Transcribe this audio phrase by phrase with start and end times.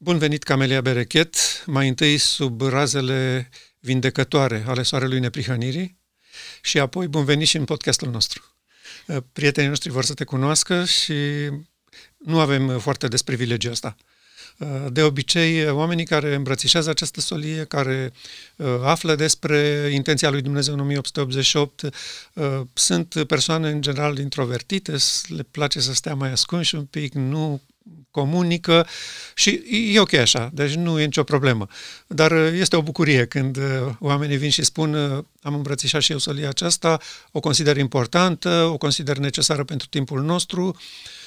[0.00, 1.36] Bun venit, Camelia Berechet,
[1.66, 3.48] mai întâi sub razele
[3.78, 5.98] vindecătoare ale soarelui neprihănirii
[6.62, 8.56] și apoi bun venit și în podcastul nostru.
[9.06, 11.14] Uh, prietenii noștri vor să te cunoască și
[12.18, 13.96] nu avem foarte des privilegiul ăsta.
[14.58, 18.12] Uh, de obicei, oamenii care îmbrățișează această solie, care
[18.56, 21.88] uh, află despre intenția lui Dumnezeu în 1888,
[22.72, 24.96] sunt persoane în general introvertite,
[25.26, 27.62] le place să stea mai ascunși un pic, nu
[28.10, 28.86] comunică
[29.34, 29.62] și
[29.92, 31.66] e ok așa, deci nu e nicio problemă.
[32.06, 33.64] Dar uh, este o bucurie când uh,
[33.98, 36.98] oamenii vin și spun uh, am îmbrățișat și eu solia aceasta,
[37.32, 40.76] o consider importantă, o consider necesară pentru timpul nostru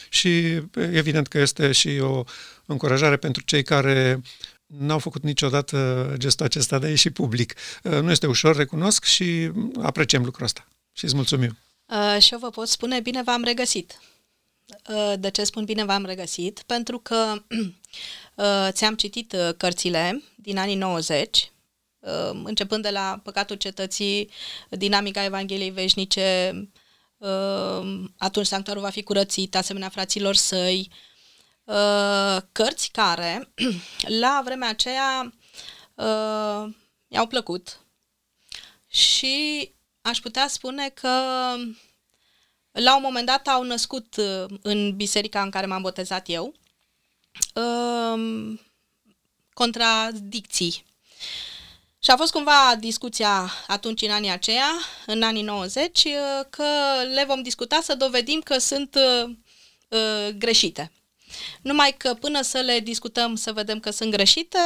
[0.09, 2.23] și evident că este și o
[2.65, 4.21] încurajare pentru cei care
[4.65, 7.53] n-au făcut niciodată gestul acesta de a ieși public.
[7.81, 10.67] Nu este ușor, recunosc și apreciem lucrul ăsta.
[10.93, 11.57] Și îți mulțumim.
[11.85, 13.99] Uh, și eu vă pot spune, bine v-am regăsit.
[14.89, 16.63] Uh, de ce spun bine v-am regăsit?
[16.65, 17.33] Pentru că
[18.35, 21.51] uh, ți-am citit uh, cărțile din anii 90,
[22.43, 24.29] începând de la Păcatul Cetății,
[24.69, 26.53] Dinamica Evangheliei Veșnice,
[28.17, 30.91] atunci sanctuarul va fi curățit, asemenea fraților săi,
[32.51, 33.53] cărți care,
[34.21, 35.33] la vremea aceea,
[37.07, 37.85] mi-au plăcut
[38.87, 41.09] și aș putea spune că
[42.71, 46.53] la un moment dat au născut uh, în biserica în care m-am botezat eu
[47.55, 48.59] um,
[49.53, 50.85] contradicții.
[52.03, 54.69] Și a fost cumva discuția atunci în anii aceia,
[55.05, 56.11] în anii 90, uh,
[56.49, 56.63] că
[57.13, 59.29] le vom discuta să dovedim că sunt uh,
[59.87, 60.91] uh, greșite.
[61.61, 64.57] Numai că până să le discutăm să vedem că sunt greșite,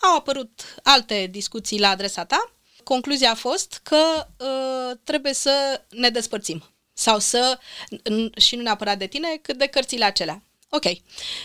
[0.00, 2.52] au apărut alte discuții la adresa ta.
[2.84, 7.58] Concluzia a fost că uh, trebuie să ne despărțim sau să,
[8.36, 10.42] și nu neapărat de tine, cât de cărțile acelea.
[10.68, 10.84] Ok.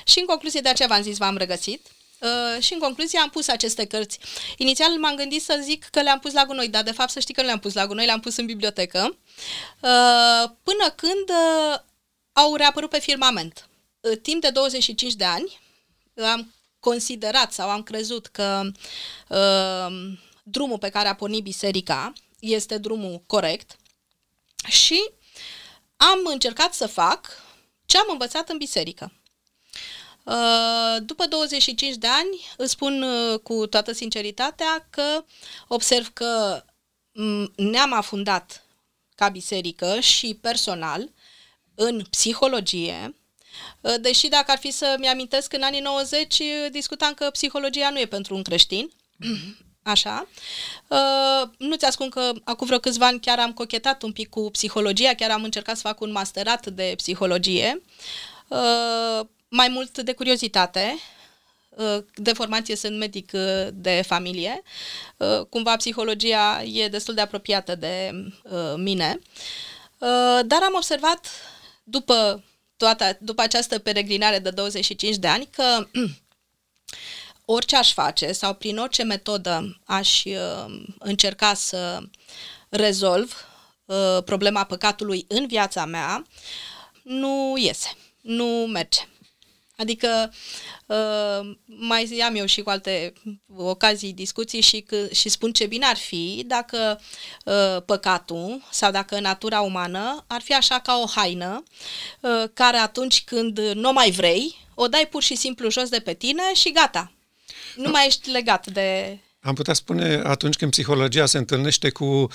[0.03, 1.87] Și în concluzie, de aceea v-am zis, v-am regăsit.
[2.19, 4.19] Uh, și în concluzie am pus aceste cărți.
[4.57, 7.33] Inițial m-am gândit să zic că le-am pus la gunoi, dar de fapt să știi
[7.33, 9.17] că nu le-am pus la gunoi, le-am pus în bibliotecă,
[9.79, 11.79] uh, până când uh,
[12.31, 13.69] au reapărut pe firmament.
[13.99, 15.59] Uh, timp de 25 de ani
[16.15, 18.71] am considerat sau am crezut că
[19.27, 23.77] uh, drumul pe care a pornit biserica este drumul corect
[24.67, 25.09] și
[25.99, 27.27] am încercat să fac
[27.85, 29.11] ce am învățat în biserică.
[30.23, 35.25] Uh, după 25 de ani, îți spun uh, cu toată sinceritatea că
[35.67, 36.63] observ că
[37.11, 38.65] mm, ne-am afundat
[39.15, 41.09] ca biserică și personal
[41.75, 43.15] în psihologie,
[43.81, 48.05] uh, deși dacă ar fi să-mi amintesc, în anii 90 discutam că psihologia nu e
[48.05, 48.91] pentru un creștin,
[49.89, 50.27] Așa.
[50.87, 54.49] Uh, nu ți ascund că acum vreo câțiva ani chiar am cochetat un pic cu
[54.51, 57.81] psihologia, chiar am încercat să fac un masterat de psihologie.
[58.47, 60.99] Uh, mai mult de curiozitate,
[61.69, 64.61] uh, de formație sunt medic uh, de familie.
[65.17, 68.11] Uh, cumva psihologia e destul de apropiată de
[68.75, 69.19] mine.
[70.45, 71.27] Dar am observat
[71.83, 72.43] după,
[72.77, 75.87] toată, după această peregrinare de 25 de ani că
[77.51, 81.99] orice aș face sau prin orice metodă aș uh, încerca să
[82.69, 83.47] rezolv
[83.85, 86.25] uh, problema păcatului în viața mea,
[87.03, 88.99] nu iese, nu merge.
[89.77, 90.33] Adică
[90.85, 93.13] uh, mai am eu și cu alte
[93.55, 97.01] ocazii discuții și, că, și spun ce bine ar fi dacă
[97.45, 101.63] uh, păcatul sau dacă natura umană ar fi așa ca o haină
[102.21, 106.13] uh, care atunci când nu mai vrei, o dai pur și simplu jos de pe
[106.13, 107.11] tine și gata,
[107.79, 109.17] nu mai ești legat de...
[109.41, 112.27] Am putea spune atunci când psihologia se întâlnește cu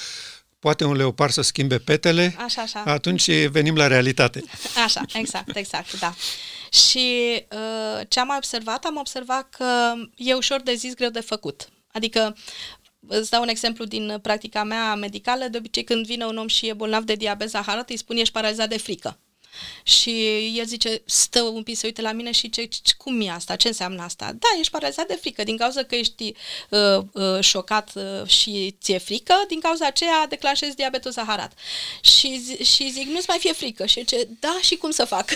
[0.59, 2.83] poate un leopard să schimbe petele, așa, așa.
[2.87, 4.45] atunci venim la realitate.
[4.85, 6.15] Așa, exact, exact, da.
[6.71, 8.85] Și uh, ce am observat?
[8.85, 11.69] Am observat că e ușor de zis, greu de făcut.
[11.93, 12.37] Adică
[13.07, 15.45] Îți dau un exemplu din practica mea medicală.
[15.49, 18.33] De obicei, când vine un om și e bolnav de diabet zaharat, îi spun ești
[18.33, 19.19] paralizat de frică.
[19.83, 20.11] Și
[20.59, 23.57] el zice, stă un pic, se uite la mine și ce, cum e asta?
[23.57, 24.25] Ce înseamnă asta?
[24.25, 26.35] Da, ești paralizat de frică, din cauza că ești
[26.69, 31.53] uh, uh, șocat uh, și ți-e frică, din cauza aceea declanșezi diabetul zaharat.
[32.01, 33.87] Și, și zic, nu-ți mai fie frică.
[33.87, 35.31] Și ce, da, și cum să fac?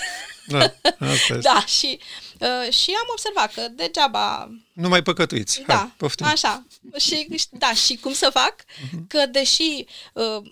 [0.46, 1.98] Da, asta da și,
[2.38, 4.50] uh, și am observat că degeaba...
[4.72, 5.62] Nu mai păcătuiți.
[5.66, 6.26] Da, Hai, poftim.
[6.26, 6.66] așa.
[6.96, 8.54] Și, da, și cum să fac?
[8.54, 9.06] Uh-huh.
[9.08, 10.42] Că deși uh, uh,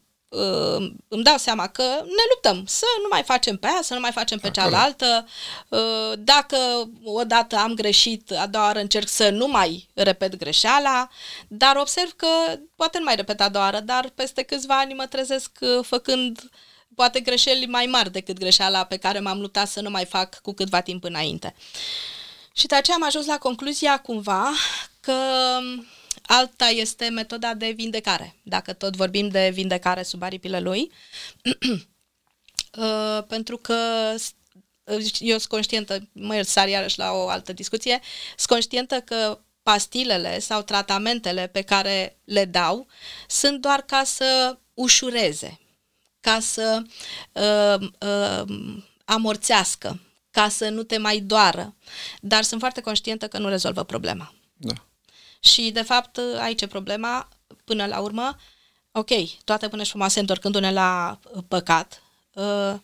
[1.08, 4.12] îmi dau seama că ne luptăm să nu mai facem pe aia, să nu mai
[4.12, 4.68] facem pe Acolo.
[4.68, 5.26] cealaltă.
[5.68, 6.56] Uh, dacă
[7.04, 11.08] odată am greșit, a doua oară încerc să nu mai repet greșeala,
[11.48, 12.26] dar observ că
[12.76, 16.50] poate nu mai repet a doua oară, dar peste câțiva ani mă trezesc uh, făcând
[16.94, 20.52] poate greșeli mai mari decât greșeala pe care m-am luptat să nu mai fac cu
[20.52, 21.54] câtva timp înainte.
[22.52, 24.50] Și de aceea am ajuns la concluzia cumva
[25.00, 25.14] că
[26.26, 30.90] alta este metoda de vindecare, dacă tot vorbim de vindecare sub aripile lui.
[32.78, 33.74] Uh, pentru că
[35.18, 38.00] eu sunt conștientă, mă sar iarăși la o altă discuție,
[38.36, 42.86] sunt conștientă că pastilele sau tratamentele pe care le dau
[43.28, 45.60] sunt doar ca să ușureze,
[46.20, 46.82] ca să
[47.32, 50.00] uh, uh, amorțească,
[50.30, 51.76] ca să nu te mai doară.
[52.20, 54.34] Dar sunt foarte conștientă că nu rezolvă problema.
[54.56, 54.86] Da.
[55.40, 57.28] Și, de fapt, aici e problema,
[57.64, 58.36] până la urmă,
[58.92, 59.10] ok,
[59.44, 62.02] toate până și frumoase întorcându-ne la păcat,
[62.34, 62.74] uh,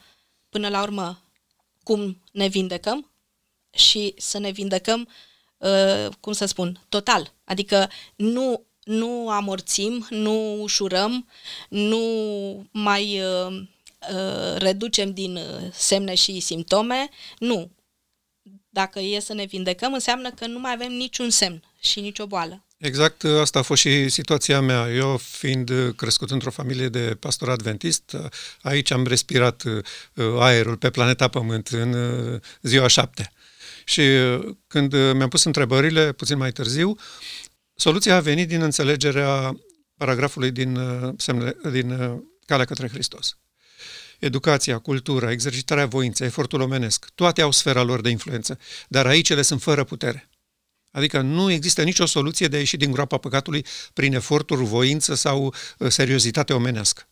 [0.49, 1.23] până la urmă,
[1.83, 3.11] cum ne vindecăm
[3.71, 5.09] și să ne vindecăm,
[5.57, 7.33] uh, cum să spun, total.
[7.45, 11.29] Adică nu, nu amorțim, nu ușurăm,
[11.69, 12.01] nu
[12.71, 13.63] mai uh,
[14.13, 15.39] uh, reducem din
[15.73, 17.09] semne și simptome,
[17.39, 17.71] nu.
[18.69, 22.67] Dacă e să ne vindecăm, înseamnă că nu mai avem niciun semn și nicio boală.
[22.77, 24.91] Exact, asta a fost și situația mea.
[24.91, 28.17] Eu, fiind crescut într-o familie de pastor adventist,
[28.63, 29.83] aici am respirat uh,
[30.39, 33.33] aerul pe planeta Pământ în uh, ziua șapte.
[33.85, 36.97] Și uh, când mi-am pus întrebările, puțin mai târziu,
[37.75, 39.57] soluția a venit din înțelegerea
[39.97, 40.79] paragrafului din,
[41.17, 43.37] semne, din Calea către Hristos.
[44.19, 48.59] Educația, cultura, exercitarea voinței, efortul omenesc, toate au sfera lor de influență,
[48.89, 50.29] dar aici ele sunt fără putere.
[50.93, 55.55] Adică nu există nicio soluție de a ieși din groapa păcatului prin eforturi, voință sau
[55.79, 57.07] uh, seriozitate omenească.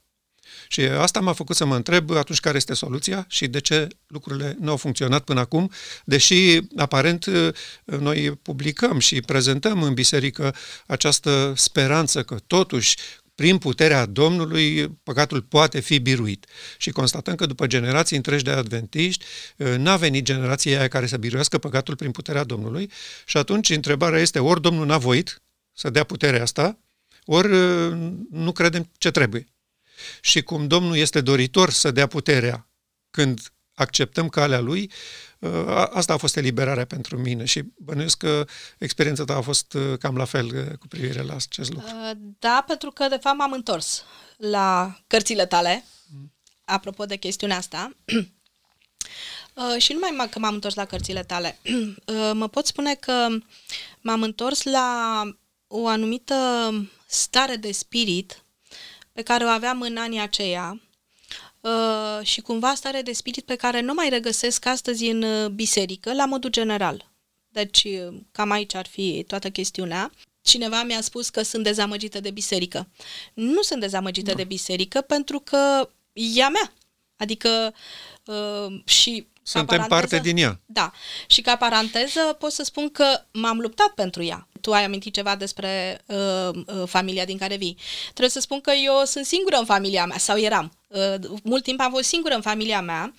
[0.69, 4.57] Și asta m-a făcut să mă întreb atunci care este soluția și de ce lucrurile
[4.61, 5.71] nu au funcționat până acum,
[6.05, 7.53] deși aparent uh,
[7.85, 10.55] noi publicăm și prezentăm în biserică
[10.87, 12.97] această speranță că totuși
[13.41, 16.47] prin puterea Domnului, păcatul poate fi biruit.
[16.79, 19.25] Și constatăm că după generații întregi de adventiști,
[19.61, 22.91] ă, n-a venit generația aia care să biruiască păcatul prin puterea Domnului
[23.27, 25.43] și atunci întrebarea este ori Domnul n-a voit
[25.73, 26.79] să dea puterea asta,
[27.25, 27.89] ori ă,
[28.31, 29.47] nu credem ce trebuie.
[30.21, 32.69] Și cum Domnul este doritor să dea puterea
[33.11, 33.41] când
[33.75, 35.30] acceptăm calea Lui, Uh,
[35.91, 38.47] asta a fost eliberarea pentru mine și bănuiesc că
[38.79, 41.89] experiența ta a fost uh, cam la fel uh, cu privire la acest lucru.
[42.39, 44.05] Da, pentru că de fapt m-am întors
[44.37, 46.33] la cărțile tale, mm.
[46.65, 47.97] apropo de chestiunea asta.
[49.79, 51.59] și nu mai că m-am întors la cărțile tale.
[52.33, 53.29] mă pot spune că
[54.01, 55.23] m-am întors la
[55.67, 56.35] o anumită
[57.07, 58.43] stare de spirit
[59.13, 60.81] pe care o aveam în anii aceia,
[61.61, 66.15] uh, și cumva stare de spirit pe care nu mai regăsesc astăzi în uh, biserică,
[66.15, 67.11] la modul general.
[67.49, 70.11] Deci, uh, cam aici ar fi toată chestiunea.
[70.43, 72.89] Cineva mi-a spus că sunt dezamăgită de biserică.
[73.35, 74.37] Nu sunt dezamăgită da.
[74.37, 76.73] de biserică pentru că e a mea.
[77.17, 77.75] Adică
[78.25, 80.61] uh, și suntem parte din ea.
[80.67, 80.93] Da.
[81.27, 84.49] Și ca paranteză pot să spun că m-am luptat pentru ea.
[84.61, 87.77] Tu ai amintit ceva despre uh, uh, familia din care vii.
[88.03, 90.73] Trebuie să spun că eu sunt singură în familia mea, sau eram.
[90.87, 93.15] Uh, mult timp am fost singură în familia mea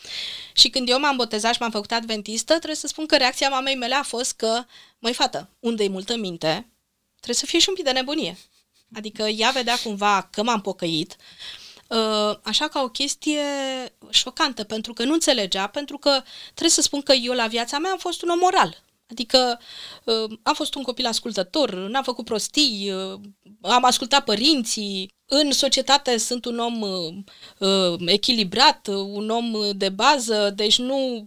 [0.53, 3.75] și când eu m-am botezat și m-am făcut adventistă, trebuie să spun că reacția mamei
[3.75, 4.63] mele a fost că,
[4.99, 6.67] măi fată, unde-i multă minte,
[7.15, 8.37] trebuie să fie și un pic de nebunie.
[8.95, 11.15] Adică ea vedea cumva că m-am pocăit,
[11.87, 13.41] uh, așa ca o chestie
[14.09, 17.91] șocantă, pentru că nu înțelegea, pentru că trebuie să spun că eu la viața mea
[17.91, 18.83] am fost un om moral.
[19.11, 19.59] Adică
[20.03, 23.19] uh, am fost un copil ascultător, n-am făcut prostii, uh,
[23.61, 26.81] am ascultat părinții, în societate sunt un om
[27.57, 31.25] uh, echilibrat, un om de bază, deci nu,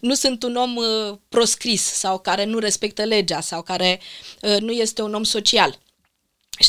[0.00, 4.00] nu sunt un om uh, proscris sau care nu respectă legea sau care
[4.42, 5.78] uh, nu este un om social.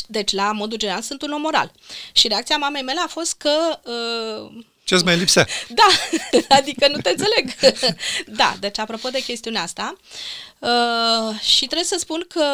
[0.06, 1.72] Deci, la modul general, sunt un om moral.
[2.12, 5.46] Și reacția mamei mele a fost că uh, ce-ți mai lipsea?
[5.68, 5.86] Da,
[6.56, 7.54] adică nu te înțeleg.
[8.40, 9.96] da, deci apropo de chestiunea asta,
[10.58, 12.44] uh, și trebuie să spun că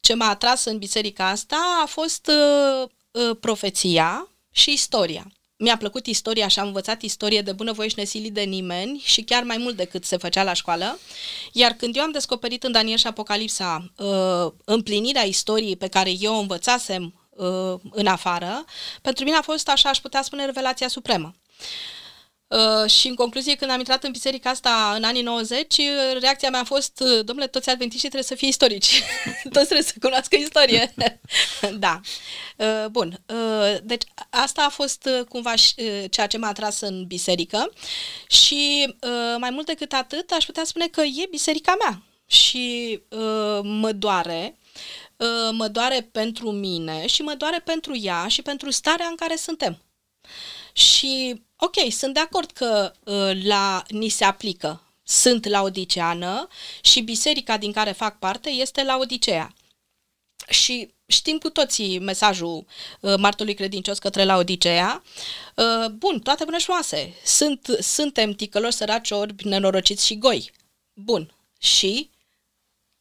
[0.00, 5.32] ce m-a atras în biserica asta a fost uh, uh, profeția și istoria.
[5.56, 9.42] Mi-a plăcut istoria și am învățat istorie de bunăvoie și nesili de nimeni și chiar
[9.42, 10.98] mai mult decât se făcea la școală.
[11.52, 16.34] Iar când eu am descoperit în Daniel și Apocalipsa uh, împlinirea istoriei pe care eu
[16.34, 18.64] o învățasem uh, în afară,
[19.02, 21.34] pentru mine a fost, așa aș putea spune, revelația supremă.
[22.52, 25.84] Uh, și în concluzie, când am intrat în biserica asta în anii 90, uh,
[26.20, 29.02] reacția mea a fost, uh, domnule, toți adventiștii trebuie să fie istorici.
[29.52, 30.94] toți trebuie să cunoască istorie.
[31.78, 32.00] da.
[32.56, 33.22] Uh, bun.
[33.26, 37.72] Uh, deci asta a fost uh, cumva uh, ceea ce m-a atras în biserică
[38.26, 43.60] și uh, mai mult decât atât, aș putea spune că e biserica mea și uh,
[43.62, 44.58] mă doare
[45.16, 49.36] uh, mă doare pentru mine și mă doare pentru ea și pentru starea în care
[49.36, 49.78] suntem.
[50.72, 56.48] Și, ok, sunt de acord că uh, la ni se aplică sunt la Odiceană
[56.82, 59.54] și biserica din care fac parte este la Odisea.
[60.48, 62.66] Și știm cu toții mesajul
[63.00, 65.02] uh, martului credincios către la Odiseea.
[65.56, 67.14] Uh, bun, toate bune frumoase.
[67.24, 70.52] Sunt, suntem ticăloși, săraci, orbi, nenorociți și goi.
[70.92, 71.34] Bun.
[71.58, 72.10] Și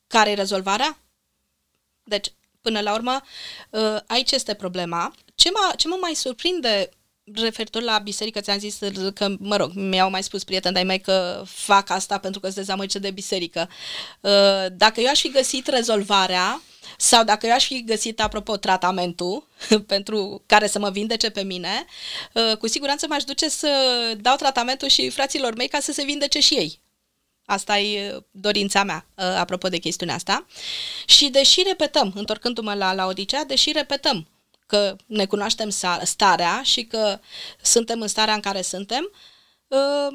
[0.07, 0.99] care e rezolvarea?
[2.03, 3.21] Deci, până la urmă,
[3.69, 5.15] uh, aici este problema.
[5.35, 6.89] Ce mă, ce mă mai surprinde
[7.23, 8.79] referitor la biserică, ți-am zis
[9.13, 12.57] că, mă rog, mi-au mai spus prieteni de-ai mei că fac asta pentru că sunt
[12.57, 13.69] dezamăgită de biserică.
[14.19, 16.61] Uh, dacă eu aș fi găsit rezolvarea,
[16.97, 19.47] sau dacă eu aș fi găsit, apropo, tratamentul
[19.87, 21.85] pentru care să mă vindece pe mine,
[22.33, 23.69] uh, cu siguranță m-aș duce să
[24.17, 26.79] dau tratamentul și fraților mei ca să se vindece și ei.
[27.45, 30.45] Asta e uh, dorința mea, apropo de chestiunea asta.
[31.05, 34.27] Și deși repetăm, întorcându-mă la, la Odisea, deși repetăm
[34.71, 35.69] că ne cunoaștem
[36.03, 37.19] starea și că
[37.61, 39.11] suntem în starea în care suntem,
[39.71, 40.09] ă,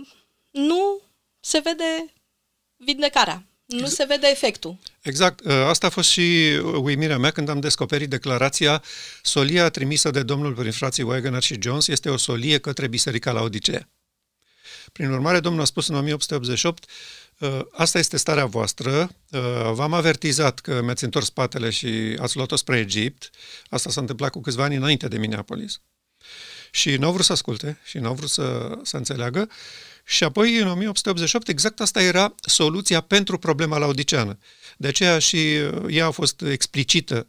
[0.50, 1.00] nu
[1.40, 2.12] se vede
[2.76, 3.46] vindecarea.
[3.66, 3.94] Nu exact.
[3.94, 4.76] se vede efectul.
[5.02, 5.46] Exact.
[5.46, 8.82] Ă, asta a fost și uimirea mea când am descoperit declarația
[9.22, 13.40] solia trimisă de Domnul prin frații Wagner și Jones este o solie către Biserica la
[13.40, 13.88] Odisea.
[14.92, 16.84] Prin urmare, Domnul a spus în 1888
[17.38, 19.10] Uh, asta este starea voastră.
[19.30, 19.40] Uh,
[19.72, 23.30] v-am avertizat că mi-ați întors spatele și ați luat-o spre Egipt.
[23.68, 25.80] Asta s-a întâmplat cu câțiva ani înainte de Minneapolis.
[26.70, 29.48] Și nu au vrut să asculte și nu au vrut să, să înțeleagă.
[30.04, 34.38] Și apoi, în 1888, exact asta era soluția pentru problema laodiceană.
[34.76, 37.26] De aceea și uh, ea a fost explicită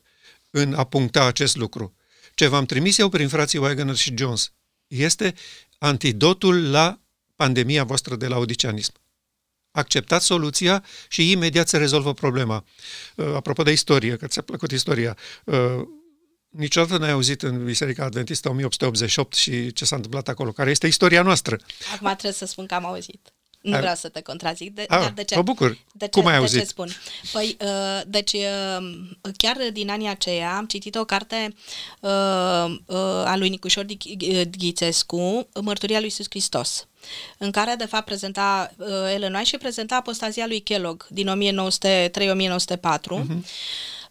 [0.49, 1.95] în a puncta acest lucru.
[2.35, 4.51] Ce v-am trimis eu prin frații Wagner și Jones
[4.87, 5.33] este
[5.77, 6.99] antidotul la
[7.37, 8.93] pandemia voastră de laodiceanism
[9.77, 12.65] acceptați soluția și imediat se rezolvă problema.
[13.15, 15.55] Uh, apropo de istorie, că ți-a plăcut istoria, uh,
[16.49, 21.21] niciodată n-ai auzit în Biserica Adventistă 1888 și ce s-a întâmplat acolo, care este istoria
[21.21, 21.57] noastră.
[21.93, 23.33] Acum trebuie să spun că am auzit.
[23.67, 24.73] Nu a, vreau să te contrazic.
[24.73, 25.35] De, a, dar de ce?
[25.35, 25.77] Mă bucur.
[25.93, 26.53] De ce, Cum ai auzit?
[26.53, 26.89] De ce spun?
[27.31, 28.99] Păi, uh, deci, uh,
[29.37, 31.55] chiar din anii aceia am citit o carte
[31.99, 32.09] uh,
[32.85, 33.85] uh, a lui Nicușor
[34.57, 36.87] Ghițescu, Mărturia lui Iisus Hristos
[37.37, 42.09] în care, de fapt, prezenta uh, Ellen White și prezenta apostazia lui Kellogg din 1903-1904.
[42.89, 43.37] Uh-huh.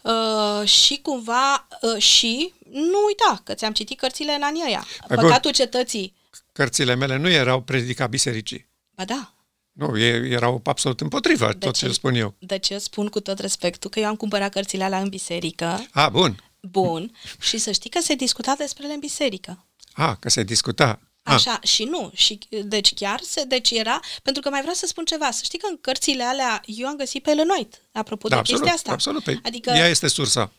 [0.02, 4.86] Uh, și cumva, uh, și nu uita că ți-am citit cărțile în anii ăia.
[5.06, 6.14] Păi Păcatul cetății.
[6.52, 8.66] Cărțile mele nu erau predica bisericii.
[8.96, 9.35] Ba da.
[9.76, 12.34] Nu, erau absolut împotriva de tot ce, ce spun eu.
[12.38, 15.86] De ce spun cu tot respectul că eu am cumpărat cărțile alea în biserică.
[15.92, 16.42] A, bun.
[16.60, 17.12] Bun.
[17.48, 19.66] și să știi că se discuta despre ele în biserică.
[19.92, 21.00] A, că se discuta.
[21.22, 21.68] Așa, ah.
[21.68, 22.10] și nu.
[22.14, 25.58] Și, deci chiar, se, deci era, pentru că mai vreau să spun ceva, să știi
[25.58, 28.76] că în cărțile alea eu am găsit pe Ellen White, apropo da, de absolut, chestia
[28.78, 28.92] asta.
[28.92, 30.52] Absolut, păi adică, ea este sursa.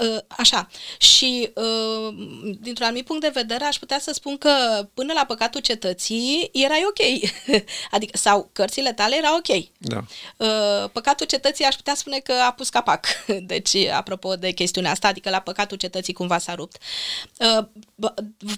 [0.00, 0.68] Uh, așa.
[0.98, 2.14] Și uh,
[2.60, 4.50] dintr-un anumit punct de vedere aș putea să spun că
[4.94, 7.30] până la păcatul cetății erai ok.
[7.90, 9.64] adică, sau cărțile tale erau ok.
[9.78, 10.04] Da.
[10.36, 13.06] Uh, păcatul cetății aș putea spune că a pus capac.
[13.52, 16.76] Deci, apropo de chestiunea asta, adică la păcatul cetății cumva s-a rupt.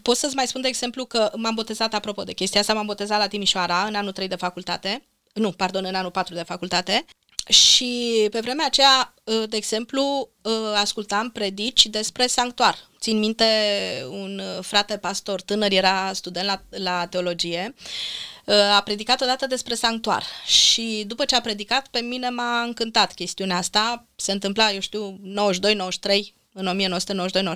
[0.02, 3.18] Pot să-ți mai spun, de exemplu, că m-am botezat, apropo de chestia asta, m-am botezat
[3.18, 5.02] la Timișoara în anul 3 de facultate.
[5.32, 7.04] Nu, pardon, în anul 4 de facultate
[7.52, 12.76] și pe vremea aceea, ă, de exemplu, ă, ascultam predici despre sanctuar.
[13.00, 13.44] Țin minte,
[14.10, 17.74] un frate pastor tânăr, era student la, la teologie,
[18.48, 23.14] ă, a predicat odată despre sanctuar și după ce a predicat, pe mine m-a încântat
[23.14, 24.06] chestiunea asta.
[24.16, 27.42] Se întâmpla, eu știu, 92-93, în 1992